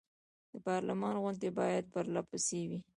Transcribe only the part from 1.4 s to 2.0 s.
باید